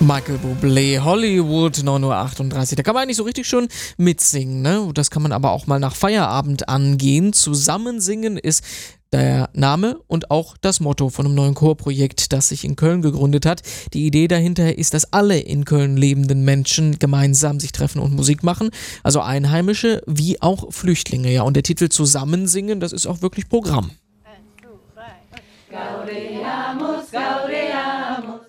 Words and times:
Michael 0.00 0.38
Bublé, 0.38 1.00
Hollywood, 1.00 1.76
9.38 1.78 2.70
Uhr. 2.70 2.76
Da 2.76 2.82
kann 2.84 2.94
man 2.94 3.02
eigentlich 3.02 3.16
so 3.16 3.24
richtig 3.24 3.48
schön 3.48 3.66
mitsingen, 3.96 4.62
ne? 4.62 4.90
Das 4.94 5.10
kann 5.10 5.22
man 5.22 5.32
aber 5.32 5.50
auch 5.50 5.66
mal 5.66 5.80
nach 5.80 5.96
Feierabend 5.96 6.68
angehen. 6.68 7.32
Zusammen 7.32 8.00
singen 8.00 8.38
ist 8.38 8.62
der 9.12 9.50
Name 9.54 9.98
und 10.06 10.30
auch 10.30 10.56
das 10.56 10.78
Motto 10.78 11.08
von 11.08 11.26
einem 11.26 11.34
neuen 11.34 11.54
Chorprojekt, 11.54 12.32
das 12.32 12.48
sich 12.50 12.64
in 12.64 12.76
Köln 12.76 13.02
gegründet 13.02 13.44
hat. 13.44 13.62
Die 13.92 14.06
Idee 14.06 14.28
dahinter 14.28 14.78
ist, 14.78 14.94
dass 14.94 15.12
alle 15.12 15.40
in 15.40 15.64
Köln 15.64 15.96
lebenden 15.96 16.44
Menschen 16.44 17.00
gemeinsam 17.00 17.58
sich 17.58 17.72
treffen 17.72 18.00
und 18.00 18.14
Musik 18.14 18.44
machen, 18.44 18.70
also 19.02 19.20
Einheimische 19.20 20.02
wie 20.06 20.40
auch 20.40 20.72
Flüchtlinge. 20.72 21.32
Ja, 21.32 21.42
und 21.42 21.54
der 21.54 21.64
Titel 21.64 21.88
Zusammensingen, 21.88 22.78
das 22.78 22.92
ist 22.92 23.06
auch 23.06 23.20
wirklich 23.20 23.48
Programm. 23.48 23.90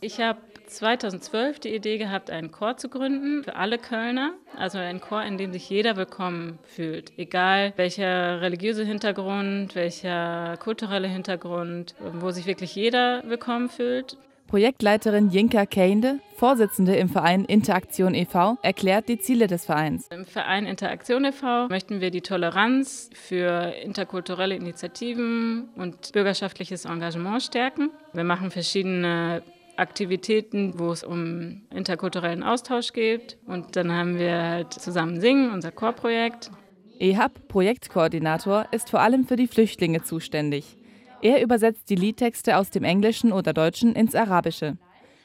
Ich 0.01 0.19
habe 0.19 0.39
2012 0.69 1.59
die 1.59 1.75
Idee 1.75 1.97
gehabt, 1.97 2.29
einen 2.29 2.51
Chor 2.51 2.77
zu 2.77 2.89
gründen 2.89 3.43
für 3.43 3.55
alle 3.55 3.77
Kölner. 3.77 4.33
Also 4.55 4.77
einen 4.77 5.01
Chor, 5.01 5.23
in 5.23 5.37
dem 5.37 5.51
sich 5.51 5.69
jeder 5.69 5.97
willkommen 5.97 6.59
fühlt. 6.63 7.11
Egal 7.17 7.73
welcher 7.75 8.41
religiöse 8.41 8.85
Hintergrund, 8.85 9.75
welcher 9.75 10.57
kulturelle 10.57 11.07
Hintergrund, 11.07 11.95
wo 11.99 12.31
sich 12.31 12.45
wirklich 12.45 12.75
jeder 12.75 13.23
willkommen 13.25 13.69
fühlt. 13.69 14.17
Projektleiterin 14.49 15.29
Jinka 15.29 15.67
Keinde, 15.67 16.19
Vorsitzende 16.35 16.95
im 16.95 17.07
Verein 17.07 17.45
Interaktion 17.45 18.15
e.V., 18.15 18.57
erklärt 18.63 19.07
die 19.07 19.19
Ziele 19.19 19.45
des 19.45 19.65
Vereins. 19.65 20.07
Im 20.07 20.25
Verein 20.25 20.65
Interaktion 20.65 21.23
e.V. 21.23 21.67
möchten 21.67 22.01
wir 22.01 22.09
die 22.09 22.21
Toleranz 22.21 23.11
für 23.13 23.75
interkulturelle 23.83 24.55
Initiativen 24.55 25.69
und 25.75 26.13
bürgerschaftliches 26.13 26.85
Engagement 26.85 27.43
stärken. 27.43 27.91
Wir 28.13 28.23
machen 28.23 28.49
verschiedene 28.49 29.43
Aktivitäten, 29.79 30.77
wo 30.77 30.91
es 30.91 31.03
um 31.03 31.63
interkulturellen 31.73 32.43
Austausch 32.43 32.93
geht. 32.93 33.37
Und 33.45 33.75
dann 33.75 33.91
haben 33.91 34.19
wir 34.19 34.41
halt 34.41 34.73
zusammen 34.73 35.19
singen, 35.19 35.51
unser 35.51 35.71
Chorprojekt. 35.71 36.51
EHAB, 36.99 37.47
Projektkoordinator, 37.47 38.67
ist 38.71 38.89
vor 38.89 38.99
allem 38.99 39.25
für 39.25 39.37
die 39.37 39.47
Flüchtlinge 39.47 40.03
zuständig. 40.03 40.77
Er 41.21 41.41
übersetzt 41.41 41.89
die 41.89 41.95
Liedtexte 41.95 42.57
aus 42.57 42.69
dem 42.69 42.83
Englischen 42.83 43.31
oder 43.31 43.53
Deutschen 43.53 43.95
ins 43.95 44.15
Arabische. 44.15 44.77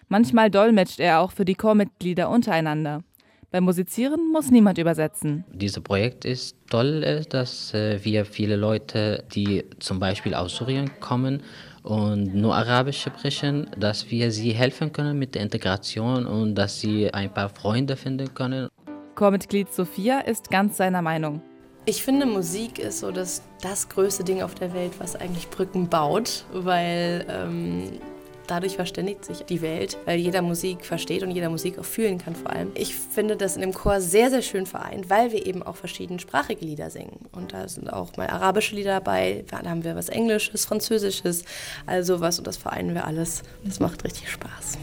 Manchmal 0.08 0.50
dolmetscht 0.50 1.00
er 1.00 1.20
auch 1.20 1.32
für 1.32 1.44
die 1.44 1.54
Chormitglieder 1.54 2.28
untereinander. 2.30 3.02
Beim 3.50 3.64
Musizieren 3.64 4.32
muss 4.32 4.50
niemand 4.50 4.78
übersetzen. 4.78 5.44
Dieses 5.52 5.80
Projekt 5.80 6.24
ist 6.24 6.56
toll, 6.68 7.24
dass 7.28 7.72
äh, 7.72 8.04
wir 8.04 8.24
viele 8.24 8.56
Leute, 8.56 9.22
die 9.32 9.64
zum 9.78 10.00
Beispiel 10.00 10.34
aus 10.34 10.56
Syrien 10.56 10.90
kommen 10.98 11.40
und 11.84 12.34
nur 12.34 12.56
Arabisch 12.56 13.02
sprechen, 13.02 13.70
dass 13.78 14.10
wir 14.10 14.32
sie 14.32 14.52
helfen 14.52 14.90
können 14.90 15.18
mit 15.18 15.34
der 15.34 15.42
Integration 15.42 16.26
und 16.26 16.54
dass 16.54 16.80
sie 16.80 17.12
ein 17.12 17.32
paar 17.32 17.50
Freunde 17.50 17.96
finden 17.96 18.32
können. 18.34 18.68
Chormitglied 19.14 19.72
Sophia 19.72 20.20
ist 20.20 20.50
ganz 20.50 20.78
seiner 20.78 21.02
Meinung. 21.02 21.40
Ich 21.84 22.02
finde, 22.02 22.24
Musik 22.24 22.78
ist 22.78 23.00
so 23.00 23.10
das, 23.10 23.42
das 23.60 23.90
größte 23.90 24.24
Ding 24.24 24.42
auf 24.42 24.54
der 24.54 24.72
Welt, 24.72 24.92
was 24.98 25.14
eigentlich 25.14 25.50
Brücken 25.50 25.88
baut, 25.88 26.46
weil 26.52 27.26
ähm, 27.28 28.00
Dadurch 28.46 28.76
verständigt 28.76 29.24
sich 29.24 29.42
die 29.44 29.62
Welt, 29.62 29.96
weil 30.04 30.18
jeder 30.18 30.42
Musik 30.42 30.84
versteht 30.84 31.22
und 31.22 31.30
jeder 31.30 31.48
Musik 31.48 31.78
auch 31.78 31.84
fühlen 31.84 32.18
kann 32.18 32.34
vor 32.34 32.50
allem. 32.50 32.72
Ich 32.74 32.94
finde 32.94 33.36
das 33.36 33.56
in 33.56 33.62
dem 33.62 33.72
Chor 33.72 34.00
sehr, 34.00 34.28
sehr 34.30 34.42
schön 34.42 34.66
vereint, 34.66 35.08
weil 35.08 35.32
wir 35.32 35.46
eben 35.46 35.62
auch 35.62 35.76
verschiedensprachige 35.76 36.64
Lieder 36.64 36.90
singen. 36.90 37.20
Und 37.32 37.54
da 37.54 37.66
sind 37.68 37.90
auch 37.90 38.16
mal 38.16 38.28
arabische 38.28 38.74
Lieder 38.74 38.92
dabei, 38.92 39.44
da 39.50 39.62
haben 39.62 39.84
wir 39.84 39.96
was 39.96 40.10
Englisches, 40.10 40.66
Französisches, 40.66 41.44
also 41.86 42.20
was 42.20 42.38
und 42.38 42.46
das 42.46 42.56
vereinen 42.56 42.94
wir 42.94 43.06
alles. 43.06 43.42
Das 43.64 43.80
macht 43.80 44.04
richtig 44.04 44.30
Spaß. 44.30 44.78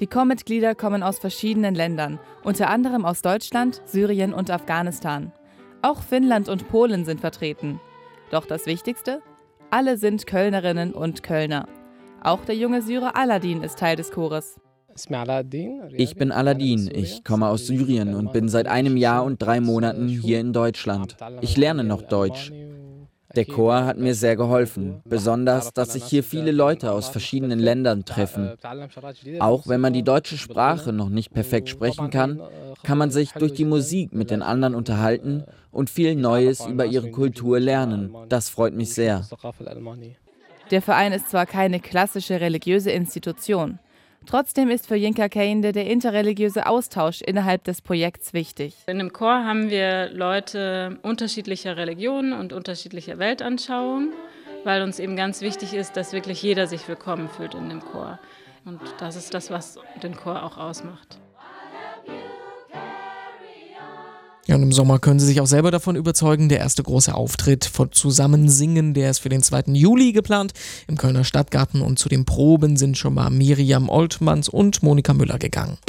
Die 0.00 0.06
Chormitglieder 0.06 0.74
kommen 0.74 1.02
aus 1.02 1.18
verschiedenen 1.18 1.74
Ländern, 1.74 2.20
unter 2.44 2.70
anderem 2.70 3.04
aus 3.04 3.22
Deutschland, 3.22 3.82
Syrien 3.86 4.32
und 4.32 4.50
Afghanistan. 4.50 5.32
Auch 5.82 6.02
Finnland 6.02 6.48
und 6.48 6.68
Polen 6.68 7.04
sind 7.04 7.20
vertreten. 7.20 7.80
Doch 8.30 8.46
das 8.46 8.66
Wichtigste? 8.66 9.22
Alle 9.70 9.96
sind 9.96 10.26
Kölnerinnen 10.26 10.92
und 10.92 11.22
Kölner. 11.22 11.66
Auch 12.22 12.44
der 12.44 12.56
junge 12.56 12.82
Syrer 12.82 13.16
Aladdin 13.16 13.62
ist 13.62 13.78
Teil 13.78 13.96
des 13.96 14.10
Chores. 14.10 14.56
Ich 15.92 16.16
bin 16.16 16.32
Aladdin, 16.32 16.90
ich 16.92 17.22
komme 17.22 17.46
aus 17.46 17.66
Syrien 17.66 18.14
und 18.14 18.32
bin 18.32 18.48
seit 18.48 18.66
einem 18.66 18.96
Jahr 18.96 19.24
und 19.24 19.40
drei 19.40 19.60
Monaten 19.60 20.08
hier 20.08 20.40
in 20.40 20.52
Deutschland. 20.52 21.16
Ich 21.40 21.56
lerne 21.56 21.84
noch 21.84 22.02
Deutsch. 22.02 22.52
Der 23.36 23.44
Chor 23.44 23.84
hat 23.84 23.98
mir 23.98 24.14
sehr 24.14 24.36
geholfen, 24.36 25.02
besonders, 25.04 25.72
dass 25.72 25.92
sich 25.92 26.04
hier 26.04 26.24
viele 26.24 26.50
Leute 26.50 26.90
aus 26.90 27.08
verschiedenen 27.08 27.58
Ländern 27.58 28.04
treffen. 28.04 28.54
Auch 29.38 29.68
wenn 29.68 29.80
man 29.80 29.92
die 29.92 30.02
deutsche 30.02 30.38
Sprache 30.38 30.92
noch 30.92 31.10
nicht 31.10 31.32
perfekt 31.32 31.68
sprechen 31.68 32.10
kann, 32.10 32.40
kann 32.82 32.98
man 32.98 33.10
sich 33.10 33.32
durch 33.32 33.52
die 33.52 33.66
Musik 33.66 34.14
mit 34.14 34.30
den 34.30 34.42
anderen 34.42 34.74
unterhalten 34.74 35.44
und 35.70 35.90
viel 35.90 36.16
Neues 36.16 36.66
über 36.66 36.86
ihre 36.86 37.10
Kultur 37.10 37.60
lernen. 37.60 38.16
Das 38.28 38.48
freut 38.48 38.74
mich 38.74 38.94
sehr. 38.94 39.24
Der 40.70 40.82
Verein 40.82 41.12
ist 41.12 41.30
zwar 41.30 41.46
keine 41.46 41.80
klassische 41.80 42.40
religiöse 42.40 42.90
Institution, 42.90 43.78
Trotzdem 44.26 44.68
ist 44.68 44.86
für 44.86 44.94
Jinka 44.94 45.30
Keinde 45.30 45.72
der 45.72 45.86
interreligiöse 45.86 46.66
Austausch 46.66 47.22
innerhalb 47.22 47.64
des 47.64 47.80
Projekts 47.80 48.34
wichtig. 48.34 48.74
In 48.86 48.98
dem 48.98 49.10
Chor 49.10 49.44
haben 49.44 49.70
wir 49.70 50.10
Leute 50.10 50.98
unterschiedlicher 51.00 51.78
Religionen 51.78 52.34
und 52.34 52.52
unterschiedlicher 52.52 53.18
Weltanschauungen, 53.18 54.12
weil 54.64 54.82
uns 54.82 54.98
eben 54.98 55.16
ganz 55.16 55.40
wichtig 55.40 55.72
ist, 55.72 55.96
dass 55.96 56.12
wirklich 56.12 56.42
jeder 56.42 56.66
sich 56.66 56.86
willkommen 56.88 57.30
fühlt 57.30 57.54
in 57.54 57.70
dem 57.70 57.80
Chor. 57.80 58.18
Und 58.66 58.80
das 58.98 59.16
ist 59.16 59.32
das, 59.32 59.50
was 59.50 59.78
den 60.02 60.14
Chor 60.14 60.42
auch 60.42 60.58
ausmacht. 60.58 61.18
Ja, 64.48 64.56
und 64.56 64.62
im 64.62 64.72
Sommer 64.72 64.98
können 64.98 65.20
Sie 65.20 65.26
sich 65.26 65.42
auch 65.42 65.46
selber 65.46 65.70
davon 65.70 65.94
überzeugen. 65.94 66.48
Der 66.48 66.58
erste 66.58 66.82
große 66.82 67.14
Auftritt 67.14 67.66
von 67.66 67.92
Zusammensingen, 67.92 68.94
der 68.94 69.10
ist 69.10 69.18
für 69.18 69.28
den 69.28 69.42
2. 69.42 69.74
Juli 69.74 70.12
geplant 70.12 70.54
im 70.86 70.96
Kölner 70.96 71.24
Stadtgarten 71.24 71.82
und 71.82 71.98
zu 71.98 72.08
den 72.08 72.24
Proben 72.24 72.78
sind 72.78 72.96
schon 72.96 73.12
mal 73.12 73.28
Miriam 73.28 73.90
Oltmanns 73.90 74.48
und 74.48 74.82
Monika 74.82 75.12
Müller 75.12 75.38
gegangen. 75.38 75.76